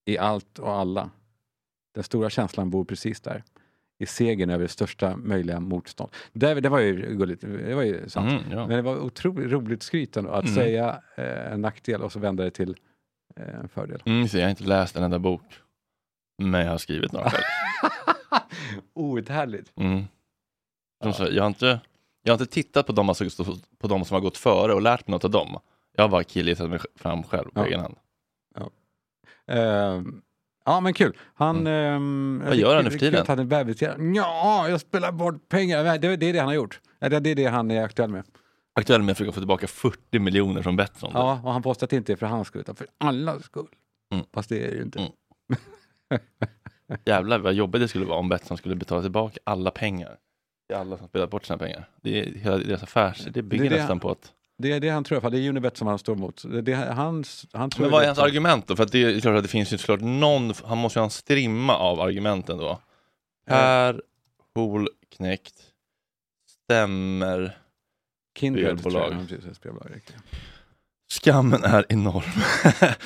i 0.06 0.18
allt 0.18 0.58
och 0.58 0.72
alla. 0.72 1.10
Den 1.94 2.04
stora 2.04 2.30
känslan 2.30 2.70
bor 2.70 2.84
precis 2.84 3.20
där, 3.20 3.44
i 3.98 4.06
segern 4.06 4.50
över 4.50 4.66
största 4.66 5.16
möjliga 5.16 5.60
motstånd. 5.60 6.10
Det, 6.32 6.54
det 6.60 6.68
var 6.68 6.78
ju 6.78 7.16
gulligt, 7.16 7.40
det 7.40 7.74
var 7.74 7.82
ju 7.82 8.08
sant. 8.08 8.30
Mm, 8.30 8.42
ja. 8.58 8.66
Men 8.66 8.76
det 8.76 8.82
var 8.82 8.98
otroligt 8.98 9.50
roligt 9.52 9.82
skryt 9.82 10.16
ändå, 10.16 10.30
att 10.30 10.44
Mm. 10.44 10.54
säga 10.54 11.02
eh, 11.16 11.52
en 11.52 11.60
nackdel 11.60 12.02
och 12.02 12.12
så 12.12 12.18
vända 12.18 12.44
det 12.44 12.50
till 12.50 12.76
eh, 13.36 13.54
en 13.54 13.68
fördel. 13.68 14.02
Mm, 14.06 14.26
jag 14.32 14.42
har 14.42 14.50
inte 14.50 14.64
läst 14.64 14.96
en 14.96 15.02
enda 15.02 15.18
bok. 15.18 15.42
Men 16.42 16.60
jag 16.60 16.70
har 16.70 16.78
skrivit 16.78 17.12
några 17.12 17.30
själv. 17.30 17.44
Outhärdligt. 18.94 19.72
Mm. 19.76 20.04
Ja. 21.04 21.28
jag, 21.28 21.42
har 21.42 21.48
inte, 21.48 21.80
jag 22.22 22.32
har 22.34 22.40
inte 22.40 22.52
tittat 22.54 22.86
på 22.86 22.92
de, 22.92 23.08
alltså, 23.08 23.24
på 23.78 23.88
de 23.88 24.04
som 24.04 24.14
har 24.14 24.20
gått 24.20 24.36
före 24.36 24.74
och 24.74 24.82
lärt 24.82 25.08
mig 25.08 25.12
något 25.12 25.24
av 25.24 25.30
dem. 25.30 25.58
Jag 25.96 26.04
har 26.04 26.08
bara 26.08 26.24
killgissat 26.24 26.70
mig 26.70 26.78
fram 26.96 27.22
själv 27.22 27.48
på 27.50 27.60
Ja. 27.60 27.66
egen 27.66 27.80
hand. 27.80 27.96
Ehm, 29.46 30.22
ja 30.64 30.80
men 30.80 30.94
kul. 30.94 31.16
Han... 31.34 31.66
Mm. 31.66 32.42
Vad 32.46 32.56
gör 32.56 32.74
han 32.74 32.84
nu 32.84 32.90
för 32.90 32.98
tiden? 32.98 33.24
han 33.26 33.38
är. 33.52 34.16
Ja, 34.16 34.68
jag 34.68 34.80
spelar 34.80 35.12
bort 35.12 35.48
pengar. 35.48 35.98
Det, 35.98 36.16
det 36.16 36.26
är 36.26 36.32
det 36.32 36.38
han 36.38 36.48
har 36.48 36.54
gjort. 36.54 36.80
Ja, 36.98 37.08
Det 37.08 37.20
det 37.20 37.30
är 37.30 37.34
det 37.34 37.46
han 37.46 37.70
är 37.70 37.82
aktuell 37.82 38.10
med. 38.10 38.24
Aktuell 38.74 39.02
med 39.02 39.12
att 39.12 39.18
försöka 39.18 39.32
få 39.32 39.40
tillbaka 39.40 39.66
40 39.66 40.18
miljoner 40.18 40.62
från 40.62 40.76
Betsson. 40.76 41.10
Ja, 41.14 41.40
och 41.44 41.52
han 41.52 41.62
påstår 41.62 41.86
att 41.86 41.90
det 41.90 41.96
inte 41.96 42.12
är 42.12 42.16
för 42.16 42.26
hans 42.26 42.48
skull, 42.48 42.60
utan 42.60 42.76
för 42.76 42.86
allas 42.98 43.44
skull. 43.44 43.66
Mm. 44.12 44.24
Fast 44.34 44.48
det 44.48 44.66
är 44.66 44.70
det 44.70 44.76
ju 44.76 44.82
inte. 44.82 44.98
Mm. 44.98 45.12
Jävlar 47.04 47.38
vad 47.38 47.54
jobbigt 47.54 47.80
det 47.80 47.88
skulle 47.88 48.04
vara 48.04 48.18
om 48.18 48.28
Betsson 48.28 48.56
skulle 48.56 48.74
betala 48.76 49.02
tillbaka 49.02 49.38
alla 49.44 49.70
pengar. 49.70 50.16
Till 50.68 50.76
alla 50.76 50.98
som 50.98 51.08
spelat 51.08 51.30
bort 51.30 51.44
sina 51.44 51.58
pengar. 51.58 51.88
Det 52.02 52.20
är, 52.20 52.34
hela 52.34 52.56
deras 52.58 52.82
affärs, 52.82 53.26
det 53.30 53.42
bygger 53.42 53.64
Det 53.64 53.68
är 53.68 53.70
det- 53.70 53.76
nästan 53.76 54.00
på 54.00 54.10
att... 54.10 54.32
Det 54.58 54.72
är 54.72 54.80
det 54.80 54.88
han 54.88 55.04
tror. 55.04 55.30
Det 55.30 55.38
är 55.38 55.48
Unibet 55.48 55.76
som 55.76 55.86
han 55.86 55.98
står 55.98 56.14
mot. 56.16 56.42
Det, 56.50 56.62
det, 56.62 56.74
hans, 56.74 57.46
han 57.52 57.70
tror 57.70 57.82
Men 57.84 57.92
vad 57.92 58.00
är 58.00 58.02
det- 58.02 58.08
hans 58.08 58.18
argument 58.18 58.66
då? 58.66 58.76
För 58.76 58.82
att 58.82 58.92
det 58.92 58.98
är 59.02 59.20
klart 59.20 59.36
att 59.36 59.42
det 59.42 59.48
finns 59.48 59.72
ju 59.72 59.78
såklart 59.78 60.00
någon, 60.00 60.52
han 60.64 60.78
måste 60.78 60.98
ju 60.98 61.00
ha 61.00 61.04
en 61.04 61.10
strimma 61.10 61.76
av 61.76 62.00
argumenten 62.00 62.58
då. 62.58 62.80
Per 63.46 64.02
Holknekt 64.54 65.54
stämmer 66.64 67.58
Kindred, 68.38 68.80
spelbolag. 68.80 69.16
Skammen 71.10 71.64
är 71.64 71.86
enorm. 71.88 72.22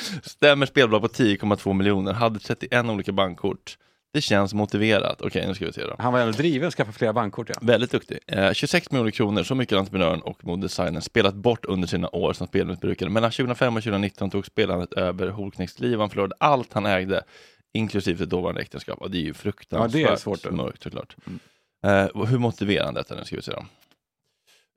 Stämmer 0.22 0.66
spelbolag 0.66 1.02
på 1.02 1.08
10,2 1.08 1.72
miljoner, 1.72 2.12
hade 2.12 2.38
31 2.38 2.84
olika 2.86 3.12
bankkort. 3.12 3.78
Det 4.18 4.22
känns 4.22 4.54
motiverat. 4.54 5.22
Okej, 5.22 5.46
nu 5.46 5.54
ska 5.54 5.66
vi 5.66 5.72
se 5.72 5.84
då. 5.84 5.94
Han 5.98 6.12
var 6.12 6.20
ändå 6.20 6.32
driven 6.32 6.68
att 6.68 6.74
skaffa 6.74 6.92
flera 6.92 7.12
bankkort. 7.12 7.48
Ja. 7.48 7.54
Väldigt 7.62 7.90
duktig. 7.90 8.18
Eh, 8.26 8.52
26 8.52 8.90
miljoner 8.90 9.10
kronor, 9.10 9.42
så 9.42 9.54
mycket 9.54 9.72
har 9.72 9.78
entreprenören 9.78 10.20
och 10.20 10.44
modedesignern 10.44 11.02
spelat 11.02 11.34
bort 11.34 11.64
under 11.64 11.88
sina 11.88 12.08
år 12.08 12.32
som 12.32 12.46
spelmissbrukare. 12.46 13.10
Mellan 13.10 13.30
2005 13.30 13.76
och 13.76 13.82
2019 13.82 14.30
tog 14.30 14.46
spelandet 14.46 14.92
över 14.92 15.28
Holknekts 15.28 15.80
liv. 15.80 15.98
Han 15.98 16.10
förlorade 16.10 16.34
allt 16.40 16.72
han 16.72 16.86
ägde, 16.86 17.22
inklusive 17.74 18.18
det 18.18 18.26
dåvarande 18.26 18.60
äktenskap. 18.60 18.98
Och 18.98 19.10
det 19.10 19.18
är 19.18 19.22
ju 19.22 19.34
fruktansvärt 19.34 20.00
Ja, 20.00 20.08
det 20.08 20.12
är 20.12 20.16
svårt 20.16 20.50
mörkt 20.50 20.82
såklart. 20.82 21.16
Eh, 21.84 22.04
och 22.04 22.28
hur 22.28 22.38
motiverande 22.38 23.00
detta 23.00 23.14
nu 23.14 23.24
ska 23.24 23.36
vi 23.36 23.42
se 23.42 23.52
då. 23.52 23.64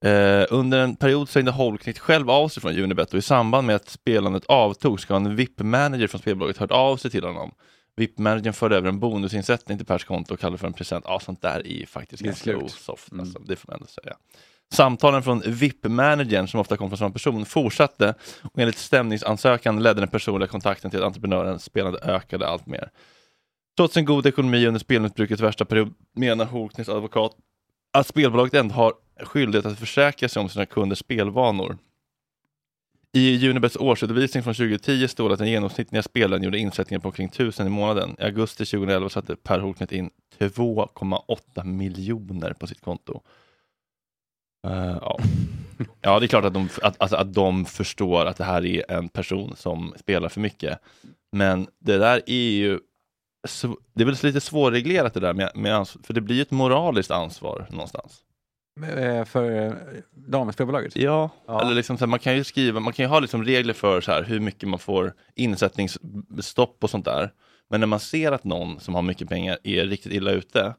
Eh, 0.10 0.46
under 0.50 0.80
en 0.80 0.96
period 0.96 1.30
stängde 1.30 1.52
Holknekt 1.52 2.00
själv 2.00 2.30
av 2.30 2.50
sig 2.50 2.62
från 2.62 2.80
Unibet 2.80 3.14
och 3.14 3.20
i 3.20 3.22
samband 3.22 3.68
med 3.68 3.76
att 3.76 3.90
spelandet 3.90 4.46
avtog 4.46 5.00
ska 5.00 5.16
en 5.16 5.36
VIP-manager 5.36 6.08
från 6.08 6.22
spelbolaget 6.22 6.58
hört 6.58 6.72
av 6.72 6.98
sig 6.98 7.12
till 7.12 7.24
honom. 7.24 7.52
VIP-managern 7.96 8.54
förde 8.54 8.76
över 8.78 8.90
en 8.90 9.00
bonusinsättning 9.00 9.78
till 9.78 9.88
Pers 9.88 10.06
konto 10.06 10.34
och 10.34 10.40
kallade 10.40 10.58
för 10.58 10.68
en 10.68 10.74
present. 10.74 11.06
Ja, 11.08 11.20
sånt 11.20 11.42
där 11.42 11.60
är 11.68 11.80
ju 11.80 11.86
faktiskt 11.86 12.24
ganska 12.24 12.58
osoft, 12.58 13.12
Mm. 13.12 13.20
alltså, 13.22 13.40
det 13.40 13.56
får 13.56 13.68
man 13.68 13.76
ändå 13.76 13.88
säga. 13.88 14.16
Samtalen 14.74 15.24
från 15.24 15.42
VIP-managern, 15.46 16.48
som 16.48 16.60
ofta 16.60 16.78
kom 16.78 16.90
från 16.90 16.98
samma 16.98 17.12
person, 17.12 17.46
fortsatte 17.46 18.14
och 18.42 18.60
enligt 18.60 18.78
stämningsansökan 18.78 19.84
ledde 19.84 20.00
den 20.02 20.10
personliga 20.10 20.48
kontakten 20.48 20.92
till 20.92 21.00
att 21.00 21.06
entreprenörens 21.06 21.64
spelande 21.64 22.00
ökade 22.00 22.48
allt 22.48 22.66
mer. 22.66 22.90
Trots 23.78 23.98
en 23.98 24.06
god 24.06 24.26
ekonomi 24.26 24.68
under 24.68 24.80
spelmissbrukets 24.80 25.42
värsta 25.42 25.66
period 25.66 25.94
menar 26.16 26.46
Holkneks 26.46 26.90
advokat 26.90 27.36
att 27.94 28.08
spelbolaget 28.08 28.54
ändå 28.54 28.76
har 28.76 28.94
skyldighet 29.24 29.66
att 29.66 29.80
försäkra 29.80 30.30
sig 30.30 30.40
om 30.42 30.50
sina 30.50 30.66
kunders 30.66 31.00
spelvanor. 31.00 31.78
I 33.14 33.50
Unibets 33.50 33.76
årsredovisning 33.76 34.44
från 34.44 34.54
2010 34.54 35.08
står 35.08 35.30
det 35.30 35.34
att 35.34 35.40
den 35.40 35.50
genomsnittliga 35.50 36.04
spelaren 36.04 36.44
gjorde 36.44 36.58
insättningar 36.58 37.00
på 37.00 37.08
omkring 37.08 37.28
1000 37.28 37.68
i 37.68 37.70
månaden. 37.70 38.16
I 38.20 38.24
augusti 38.24 38.66
2011 38.66 39.10
satte 39.10 39.36
Per 39.36 39.60
Holknekt 39.60 39.92
in 39.92 40.10
2,8 40.40 41.64
miljoner 41.64 42.54
på 42.54 42.68
sitt 42.68 42.82
konto. 42.82 43.22
Eh, 44.68 44.98
ja. 45.02 45.20
ja, 46.02 46.20
det 46.20 46.26
är 46.26 46.28
klart 46.28 46.46
att 46.46 46.54
de, 46.54 46.70
att, 46.82 47.02
alltså, 47.02 47.16
att 47.16 47.34
de 47.34 47.66
förstår 47.66 48.26
att 48.26 48.38
det 48.38 48.44
här 48.44 48.66
är 48.66 48.92
en 48.92 49.10
person 49.10 49.56
som 49.56 49.94
spelar 49.98 50.30
för 50.30 50.42
mycket. 50.42 50.80
Men 51.32 51.68
det 51.80 51.98
där 51.98 52.22
är 52.26 52.52
ju 52.52 52.80
det 53.94 54.04
är 54.04 54.06
väl 54.06 54.16
lite 54.24 54.42
svårreglerat 54.42 55.14
det 55.14 55.20
där 55.20 55.34
med, 55.34 55.52
med 55.56 55.76
ansvar, 55.76 56.04
för 56.04 56.14
det 56.14 56.22
blir 56.22 56.42
ett 56.42 56.52
moraliskt 56.52 57.12
ansvar 57.12 57.68
någonstans. 57.72 58.24
Eh, 58.84 59.26
För 59.26 59.76
damspelbolaget. 60.12 60.96
Ja, 60.96 61.30
Ja. 61.48 61.62
eller 61.62 61.76
liksom 61.76 61.98
så 61.98 62.02
här, 62.06 62.08
man 62.10 62.20
kan 62.20 62.36
ju 62.36 62.44
skriva, 62.44 62.80
man 62.80 62.94
kan 62.94 63.04
ju 63.06 63.10
ha 63.10 63.20
liksom 63.20 63.44
regler 63.44 63.74
för 63.74 64.02
så 64.02 64.12
här, 64.12 64.24
hur 64.24 64.40
mycket 64.40 64.70
man 64.70 64.80
får 64.80 65.14
insättningsstopp 65.36 66.84
och 66.84 66.90
sånt 66.90 67.06
där. 67.06 67.34
Men 67.70 67.80
när 67.80 67.88
man 67.88 68.00
ser 68.00 68.32
att 68.32 68.44
någon 68.44 68.80
som 68.80 68.96
har 68.96 69.02
mycket 69.02 69.30
pengar 69.30 69.58
är 69.64 69.86
riktigt 69.86 70.14
illa 70.14 70.32
ute, 70.32 70.76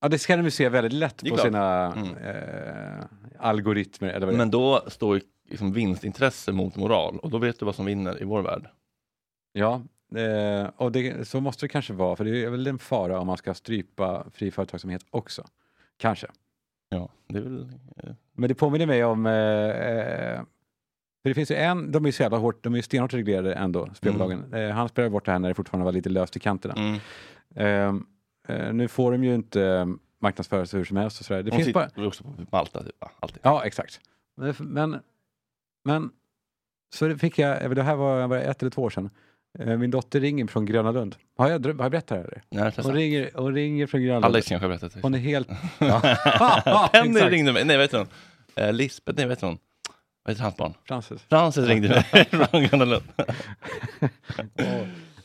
Ja, 0.00 0.08
det 0.08 0.18
ska 0.18 0.36
de 0.36 0.44
ju 0.44 0.50
se 0.50 0.68
väldigt 0.68 0.92
lätt 0.92 1.16
på 1.20 1.26
klart. 1.26 1.40
sina 1.40 1.92
Mm. 1.92 2.16
eh, 2.16 3.04
algoritmer. 3.38 4.08
Eller 4.08 4.26
vad 4.26 4.34
men 4.34 4.50
då 4.50 4.82
står 4.88 5.16
ju 5.16 5.22
liksom 5.50 5.72
vinstintresse 5.72 6.52
mot 6.52 6.76
moral 6.76 7.18
och 7.18 7.30
då 7.30 7.38
vet 7.38 7.58
du 7.58 7.64
vad 7.66 7.74
som 7.74 7.84
vinner 7.86 8.22
i 8.22 8.24
vår 8.24 8.42
värld. 8.42 8.66
Ja, 9.52 9.82
eh, 10.16 10.70
och 10.76 10.92
det, 10.92 11.28
så 11.28 11.40
måste 11.40 11.64
det 11.64 11.68
kanske 11.68 11.92
vara, 11.92 12.16
för 12.16 12.24
det 12.24 12.44
är 12.44 12.50
väl 12.50 12.66
en 12.66 12.78
fara 12.78 13.20
om 13.20 13.26
man 13.26 13.36
ska 13.36 13.54
strypa 13.54 14.26
fri 14.34 14.50
företagsamhet 14.50 15.02
också. 15.10 15.44
Kanske. 15.96 16.26
Ja, 16.88 17.08
det 17.28 17.38
är 17.38 17.42
väl... 17.42 17.68
eh, 17.96 18.10
Men 18.32 18.48
det 18.48 18.54
påminner 18.54 18.86
mig 18.86 19.04
om, 19.04 19.26
eh, 19.26 19.32
eh, 19.32 20.40
för 21.22 21.28
det 21.30 21.34
finns 21.34 21.50
ju 21.50 21.54
en, 21.54 21.92
de 21.92 22.04
är 22.04 22.08
ju 22.08 22.12
så 22.12 22.22
jävla 22.22 22.38
hårt, 22.38 22.64
de 22.64 22.72
är 22.72 22.76
ju 22.76 22.82
stenhårt 22.82 23.14
reglerade 23.14 23.54
ändå, 23.54 23.88
spelbolagen. 23.94 24.54
Eh, 24.54 24.70
han 24.70 24.88
spelade 24.88 25.10
bort 25.10 25.24
det 25.24 25.32
här 25.32 25.38
när 25.38 25.48
det 25.48 25.54
fortfarande 25.54 25.84
var 25.84 25.92
lite 25.92 26.08
löst 26.08 26.36
i 26.36 26.40
kanterna. 26.40 26.74
Mm. 26.74 27.00
Eh, 27.54 28.56
eh, 28.56 28.72
nu 28.72 28.88
får 28.88 29.12
de 29.12 29.24
ju 29.24 29.34
inte 29.34 29.62
eh, 29.62 29.86
marknadsföra 30.18 30.66
sig 30.66 30.78
hur 30.78 30.84
som 30.84 30.96
helst 30.96 31.20
och 31.20 31.26
sådär. 31.26 31.42
Det 31.42 31.50
Hon 31.50 31.60
finns 31.62 31.74
bara, 31.74 32.06
också 32.06 32.24
på 32.24 32.34
Malta, 32.52 32.82
typ, 32.82 33.04
alltid. 33.20 33.38
Ja, 33.42 33.64
exakt. 33.64 34.00
Men, 34.36 34.54
men, 34.58 35.00
men 35.84 36.10
så 36.94 37.16
fick 37.18 37.38
jag, 37.38 37.76
det 37.76 37.82
här 37.82 37.96
var 37.96 38.26
var 38.26 38.36
ett 38.36 38.62
eller 38.62 38.70
två 38.70 38.82
år 38.82 38.90
sedan. 38.90 39.10
Eh, 39.58 39.76
Min 39.78 39.90
dotter 39.90 40.20
ringer 40.20 40.46
från 40.46 40.66
Gröna 40.66 40.90
Lund. 40.90 41.16
Har 41.38 41.50
jag, 41.50 41.66
har 41.66 41.74
jag 41.78 41.90
berättat 41.90 42.08
det? 42.26 42.40
Nej, 42.50 42.72
Hon 42.76 42.94
ringer, 42.94 43.30
hon 43.34 43.54
ringer 43.54 43.86
från 43.86 44.02
Gröna 44.02 44.28
Lund. 44.28 44.36
i 44.36 44.42
kanske 44.42 44.64
har 44.64 44.68
berättat 44.68 44.94
det. 44.94 45.00
Hon 45.02 45.14
är 45.14 45.18
helt... 45.18 45.48
Ja. 45.78 46.88
Penny 46.92 47.20
ringde 47.20 47.52
mig, 47.52 47.64
nej 47.64 47.76
vad 47.76 47.84
heter 47.84 47.98
hon? 47.98 48.08
Eh, 48.54 48.72
Lisbeth, 48.72 49.16
nej 49.16 49.26
vad 49.26 49.32
heter 49.36 49.46
hon? 49.46 49.58
Vad 50.24 50.32
heter 50.34 50.42
hans 50.42 50.56
barn? 50.56 50.74
Frances. 50.88 51.22
Frances 51.28 51.68
ringde 51.68 51.88
mig 51.88 52.24
från 52.30 52.62
Gröna 52.62 52.84
Lund. 52.84 53.04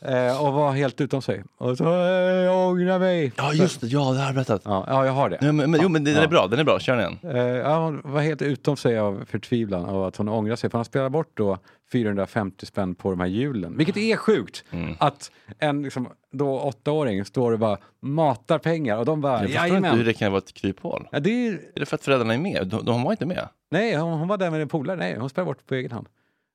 Eh, 0.04 0.44
och 0.44 0.52
var 0.52 0.72
helt 0.72 1.00
utom 1.00 1.22
sig. 1.22 1.44
Och 1.58 1.76
så, 1.76 1.84
eh, 1.84 2.10
jag 2.20 2.68
ångrar 2.68 2.98
mig. 2.98 3.32
Ja 3.36 3.52
just 3.52 3.80
det, 3.80 3.86
ja 3.86 4.12
det 4.12 4.18
har 4.18 4.26
jag 4.26 4.34
berättat. 4.34 4.62
Ja, 4.64 4.84
ja, 4.88 5.06
jag 5.06 5.12
har 5.12 5.30
det. 5.30 5.38
Ja, 5.40 5.52
men, 5.52 5.70
men, 5.70 5.80
jo 5.82 5.88
men 5.88 6.04
den 6.04 6.16
är 6.16 6.28
bra, 6.28 6.46
den 6.46 6.58
är 6.58 6.64
bra, 6.64 6.80
kör 6.80 6.96
den 6.96 7.18
igen. 7.22 7.36
Eh, 7.36 7.56
ja, 7.56 7.84
hon 7.84 8.00
var 8.04 8.20
helt 8.20 8.42
utom 8.42 8.76
sig 8.76 8.98
av 8.98 9.24
förtvivlan 9.26 9.84
av 9.84 10.04
att 10.04 10.16
hon 10.16 10.28
ångrar 10.28 10.56
sig. 10.56 10.70
För 10.70 10.78
han 10.78 10.84
spelar 10.84 11.08
bort 11.08 11.30
då 11.34 11.58
450 11.92 12.66
spänn 12.66 12.94
på 12.94 13.10
de 13.10 13.20
här 13.20 13.26
hjulen. 13.26 13.76
Vilket 13.76 13.96
är 13.96 14.16
sjukt. 14.16 14.64
Mm. 14.70 14.94
Att 14.98 15.30
en 15.58 15.82
liksom, 15.82 16.08
då 16.32 16.60
åttaåring 16.60 17.24
står 17.24 17.52
och 17.52 17.58
bara 17.58 17.78
matar 18.00 18.58
pengar 18.58 18.96
och 18.96 19.04
de 19.04 19.20
bara 19.20 19.40
Jag 19.40 19.50
förstår 19.50 19.76
inte 19.76 19.88
hur 19.90 20.04
det 20.04 20.14
kan 20.14 20.32
vara 20.32 20.42
ett 20.46 20.54
kryphål. 20.54 21.08
Ja, 21.12 21.20
det 21.20 21.46
är, 21.46 21.52
Är 21.52 21.80
det 21.80 21.86
för 21.86 21.96
att 21.96 22.04
föräldrarna 22.04 22.34
är 22.34 22.38
med? 22.38 22.66
De, 22.66 22.84
de 22.84 23.02
var 23.02 23.10
inte 23.10 23.26
med. 23.26 23.48
nej, 23.70 23.96
hon, 23.96 24.12
hon 24.18 24.28
var 24.28 24.38
där 24.38 24.50
med 24.50 24.62
en 24.62 24.68
polare. 24.68 24.96
Nej, 24.96 25.16
hon 25.18 25.30
spelade 25.30 25.46
bort 25.46 25.66
på 25.66 25.74
egen 25.74 25.90
hand. 25.90 26.06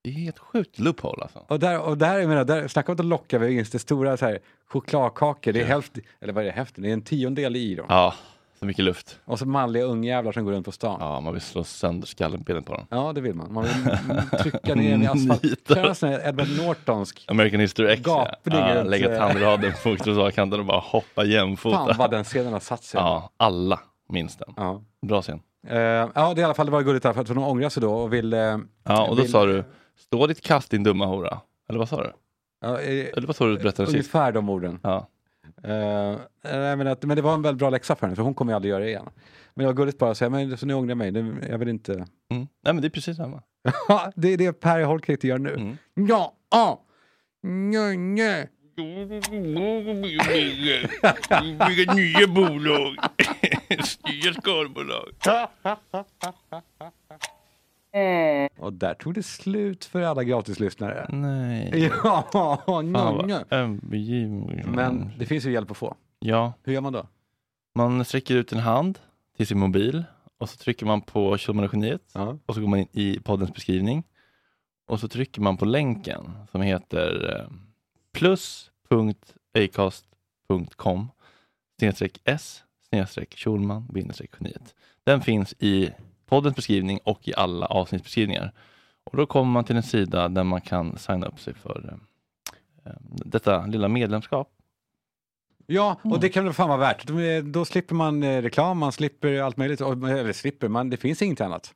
Det 0.07 0.11
är 0.11 0.23
helt 0.23 0.39
sjukt 0.39 0.79
loophole 0.79 1.21
alltså. 1.23 1.43
Och 1.47 1.59
där, 1.59 1.79
och 1.81 1.97
där, 1.97 2.19
jag 2.19 2.27
menar, 2.29 2.43
där 2.43 2.67
snacka 2.67 2.91
om 2.91 2.99
att 2.99 3.05
locka 3.05 3.37
vinst. 3.39 3.71
Det 3.71 3.79
stora 3.79 4.17
så 4.17 4.25
här, 4.25 4.39
chokladkakor, 4.67 5.51
det 5.53 5.61
är 5.61 5.65
hälften, 5.65 6.03
eller 6.21 6.33
vad 6.33 6.43
är 6.43 6.45
det 6.47 6.53
hälften? 6.53 6.83
Det 6.83 6.89
är 6.89 6.93
en 6.93 7.01
tiondel 7.01 7.55
i 7.55 7.75
dem. 7.75 7.85
Ja, 7.89 8.13
så 8.59 8.65
mycket 8.65 8.85
luft. 8.85 9.19
Och 9.25 9.39
så 9.39 9.45
manliga 9.45 9.83
ungjävlar 9.83 10.31
som 10.31 10.45
går 10.45 10.51
runt 10.51 10.65
på 10.65 10.71
stan. 10.71 10.97
Ja. 10.99 11.13
Ja, 11.13 11.19
man 11.19 11.33
vill 11.33 11.41
slå 11.41 11.63
sönder 11.63 12.07
skallen 12.07 12.43
på 12.43 12.85
dem. 12.89 13.13
det 13.15 13.21
vill 13.21 13.33
man. 13.35 13.53
Man 13.53 13.63
vill 13.63 14.39
trycka 14.39 14.75
ner 14.75 15.03
i 15.03 15.07
asfalt. 15.07 15.67
Känna 15.67 15.95
sån 15.95 16.09
här 16.09 16.27
Edward 16.29 16.47
Nortonsk. 16.65 17.25
American 17.27 17.59
History 17.59 17.91
X. 17.93 18.01
ja. 18.05 18.27
Gapning 18.43 18.59
Ja, 18.59 18.75
runt, 18.75 18.89
lägga 18.89 19.11
eh, 19.13 19.19
tandraden 19.19 19.73
på 19.83 19.95
trottoarkanten 19.95 20.59
och 20.59 20.65
bara 20.65 20.79
hoppa 20.79 21.23
jämfota. 21.25 21.77
Fan 21.85 21.95
vad 21.97 22.11
den 22.11 22.23
scenen 22.23 22.53
har 22.53 22.59
satt 22.59 22.83
sig. 22.83 22.99
Ja, 22.99 23.31
alla 23.37 23.79
minns 24.09 24.37
den. 24.37 24.53
Ja. 24.57 24.81
Bra 25.07 25.21
scen. 25.21 25.39
Eh, 25.67 25.77
ja, 25.79 26.33
det 26.35 26.41
i 26.41 26.43
alla 26.43 26.53
fall 26.53 26.65
det 26.65 26.71
var 26.71 26.81
gulligt 26.81 27.03
därför 27.03 27.21
att 27.21 27.27
hon 27.27 27.37
ångrar 27.37 27.69
sig 27.69 27.81
då 27.81 27.93
och 27.93 28.13
vill... 28.13 28.33
eh, 28.33 28.57
Ja, 28.83 29.07
och 29.07 29.15
då 29.15 29.21
vill- 29.21 29.31
sa 29.31 29.45
du, 29.45 29.63
stå 29.97 30.27
ditt 30.27 30.41
kast 30.41 30.71
din 30.71 30.83
dumma 30.83 31.05
hora. 31.05 31.41
Eller 31.69 31.79
vad 31.79 31.89
sa 31.89 32.03
du? 32.03 32.11
Ja, 32.61 32.79
eh, 32.79 33.07
Eller 33.17 33.27
vad 33.27 33.35
sa 33.35 33.45
du 33.45 33.57
berättade 33.57 33.87
sist? 33.87 33.95
ungefär 33.95 34.31
de 34.31 34.49
orden. 34.49 34.79
Ja. 34.83 35.07
Nej, 36.43 36.75
men, 36.77 36.87
att, 36.87 37.03
men 37.03 37.15
det 37.15 37.21
var 37.21 37.33
en 37.33 37.41
väldigt 37.41 37.59
bra 37.59 37.69
läxa 37.69 37.95
för 37.95 38.07
henne, 38.07 38.15
för 38.15 38.23
hon 38.23 38.33
kommer 38.33 38.51
ju 38.51 38.55
aldrig 38.55 38.71
göra 38.71 38.83
det 38.83 38.89
igen. 38.89 39.09
Men 39.53 39.63
det 39.63 39.67
var 39.67 39.73
gulligt 39.73 39.97
bara 39.97 40.11
att 40.11 40.17
säga, 40.17 40.29
men 40.29 40.57
så 40.57 40.65
ni 40.65 40.73
ångrar 40.73 40.95
mig, 40.95 41.11
det, 41.11 41.35
jag 41.49 41.57
vill 41.57 41.69
inte... 41.69 41.93
Mm. 41.93 42.05
Nej 42.29 42.47
men 42.73 42.81
det 42.81 42.87
är 42.87 42.89
precis 42.89 43.17
samma. 43.17 43.43
det 44.15 44.33
är 44.33 44.37
det 44.37 44.53
Per 44.53 44.83
Holknekt 44.83 45.23
gör 45.23 45.37
nu. 45.37 45.53
Mm. 45.53 45.77
Ja, 45.93 46.33
ja, 46.51 46.83
nej, 47.43 47.97
nej. 47.97 48.49
Bygga 51.67 51.93
nya 51.93 52.27
bolag. 52.27 52.95
Nya 54.09 54.33
skalbolag. 54.33 55.09
Och 58.57 58.73
där 58.73 58.93
tog 58.93 59.13
det 59.13 59.23
slut 59.23 59.85
för 59.85 60.01
alla 60.01 60.23
gratislyssnare. 60.23 61.05
Nej. 61.09 61.91
Ja, 62.03 62.61
övergiven. 63.49 64.61
Men 64.75 65.11
det 65.19 65.25
finns 65.25 65.45
ju 65.45 65.51
hjälp 65.51 65.71
att 65.71 65.77
få. 65.77 65.95
Ja, 66.19 66.53
Hur 66.63 66.73
gör 66.73 66.81
man 66.81 66.93
då? 66.93 67.07
man 67.75 68.05
sträcker 68.05 68.35
ut 68.35 68.51
en 68.51 68.59
hand 68.59 68.99
till 69.37 69.47
sin 69.47 69.59
mobil 69.59 70.03
och 70.37 70.49
så 70.49 70.57
trycker 70.57 70.85
man 70.85 71.01
på 71.01 71.37
Kjellmanageniet 71.37 72.01
Ja. 72.13 72.37
och 72.45 72.55
så 72.55 72.61
går 72.61 72.67
man 72.67 72.79
in 72.79 72.87
i 72.91 73.19
poddens 73.23 73.53
beskrivning 73.53 74.03
och 74.87 74.99
så 74.99 75.07
trycker 75.07 75.41
man 75.41 75.57
på 75.57 75.65
länken 75.65 76.31
som 76.51 76.61
heter 76.61 77.35
eh, 77.39 77.45
plus.acast.com 78.13 81.07
snedstreck 81.79 82.21
s 82.25 82.63
snedstreck 82.89 83.33
Schulman 83.37 83.87
geniet. 84.39 84.75
Den 85.03 85.21
finns 85.21 85.53
i 85.59 85.89
poddens 86.27 86.55
beskrivning 86.55 86.99
och 87.03 87.27
i 87.27 87.33
alla 87.37 87.65
avsnittsbeskrivningar. 87.65 88.51
Och 89.03 89.17
då 89.17 89.25
kommer 89.25 89.51
man 89.51 89.63
till 89.63 89.75
en 89.75 89.83
sida 89.83 90.27
där 90.27 90.43
man 90.43 90.61
kan 90.61 90.97
signa 90.97 91.27
upp 91.27 91.39
sig 91.39 91.53
för 91.53 91.99
eh, 92.85 92.91
eh, 92.91 92.97
detta 93.01 93.65
lilla 93.65 93.87
medlemskap. 93.87 94.49
Ja, 95.69 95.97
och 96.01 96.05
Mm. 96.05 96.19
det 96.19 96.29
kan 96.29 96.43
väl 96.43 96.53
fan 96.53 96.69
vara 96.69 96.79
värt. 96.79 97.07
Då, 97.07 97.15
då 97.43 97.65
slipper 97.65 97.95
man 97.95 98.23
eh, 98.23 98.41
reklam, 98.41 98.77
man 98.77 98.91
slipper 98.91 99.41
allt 99.41 99.57
möjligt. 99.57 99.81
Eller 99.81 100.33
slipper, 100.33 100.67
man, 100.67 100.89
det 100.89 100.97
finns 100.97 101.21
inget 101.21 101.41
annat. 101.41 101.73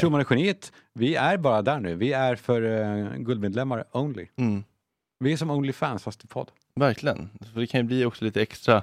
Schumann 0.00 0.20
och 0.20 0.30
Geniet, 0.30 0.72
vi 0.92 1.14
är 1.14 1.36
bara 1.36 1.62
där 1.62 1.80
nu. 1.80 1.94
Vi 1.94 2.12
är 2.12 2.36
för 2.36 2.62
uh, 2.62 3.16
guldmedlemmar 3.16 3.84
only. 3.92 4.26
Mm. 4.36 4.64
Vi 5.20 5.32
är 5.32 5.36
som 5.36 5.50
Onlyfans 5.50 6.02
fast 6.02 6.24
i 6.24 6.26
podd. 6.26 6.50
Verkligen. 6.74 7.30
För 7.52 7.60
det 7.60 7.66
kan 7.66 7.80
ju 7.80 7.84
bli 7.84 8.04
också 8.04 8.24
lite 8.24 8.42
extra 8.42 8.82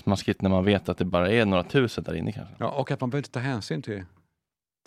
smaskigt 0.00 0.42
när 0.42 0.50
man 0.50 0.64
vet 0.64 0.88
att 0.88 0.98
det 0.98 1.04
bara 1.04 1.30
är 1.30 1.44
några 1.44 1.62
tusen 1.64 2.04
där 2.04 2.14
inne 2.14 2.32
kanske. 2.32 2.54
Ja, 2.58 2.70
och 2.70 2.90
att 2.90 3.00
man 3.00 3.10
behöver 3.10 3.20
inte 3.20 3.30
ta 3.30 3.40
hänsyn 3.40 3.82
till, 3.82 4.04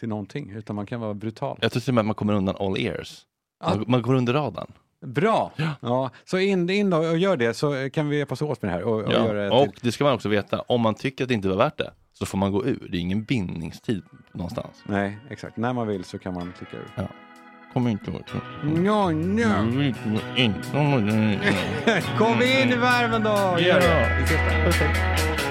till 0.02 0.10
någonting, 0.10 0.50
utan 0.52 0.76
man 0.76 0.86
kan 0.86 1.00
vara 1.00 1.14
brutal. 1.14 1.58
Jag 1.62 1.72
tror 1.72 1.82
till 1.82 1.92
och 1.92 1.96
med 1.96 2.02
att 2.02 2.06
man 2.06 2.16
kommer 2.16 2.34
undan 2.34 2.56
all 2.60 2.78
ears. 2.78 3.22
Man, 3.64 3.84
man 3.88 4.02
går 4.02 4.14
under 4.14 4.34
radarn. 4.34 4.72
Bra! 5.06 5.52
Ja. 5.56 5.70
Ja. 5.82 6.12
så 6.26 6.38
in, 6.40 6.70
in 6.70 6.90
då 6.90 6.98
och 6.98 7.18
gör 7.18 7.38
det 7.38 7.54
så 7.54 7.90
kan 7.90 8.10
vi 8.10 8.18
hjälpas 8.18 8.42
åt 8.42 8.62
med 8.62 8.72
det 8.72 8.76
här. 8.76 8.84
Och, 8.84 9.02
och 9.04 9.12
göra 9.12 9.44
Ja. 9.44 9.50
det 9.56 9.62
Och 9.62 9.76
det 9.82 9.92
ska 9.92 10.04
man 10.04 10.14
också 10.14 10.30
veta, 10.30 10.62
om 10.62 10.82
man 10.82 10.96
tycker 10.96 11.24
att 11.24 11.28
det 11.28 11.34
inte 11.34 11.48
var 11.50 11.56
värt 11.56 11.78
det 11.78 11.92
så 12.14 12.26
får 12.26 12.38
man 12.38 12.52
gå 12.52 12.66
ur. 12.66 12.88
Det 12.92 12.98
är 12.98 13.02
ingen 13.02 13.24
bindningstid 13.24 14.04
någonstans. 14.34 14.84
Nej, 14.86 15.18
exakt. 15.30 15.58
När 15.58 15.74
man 15.74 15.88
vill 15.88 16.04
så 16.04 16.20
kan 16.20 16.34
man 16.34 16.54
klicka 16.58 16.78
ur. 16.78 16.88
Ja. 16.96 17.08
Kommer 17.74 17.90
inte 17.92 18.12
ihåg. 18.12 18.22
No, 18.64 19.12
no. 19.12 19.94
Kom 22.18 22.34
in 22.42 22.70
i 22.72 22.76
värmen 22.76 23.24
då! 23.24 23.60
Gör 23.60 23.80
det. 23.80 24.18
Vi 24.20 24.24
ses 24.24 24.80
där. 24.80 25.51